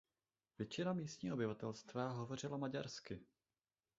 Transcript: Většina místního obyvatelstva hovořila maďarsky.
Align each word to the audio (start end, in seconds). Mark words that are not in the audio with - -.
Většina 0.57 0.93
místního 0.93 1.33
obyvatelstva 1.35 2.09
hovořila 2.11 2.57
maďarsky. 2.57 3.21